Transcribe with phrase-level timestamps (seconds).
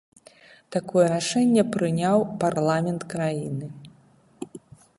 [0.75, 3.65] Такое рашэнне прыняў парламент краіны.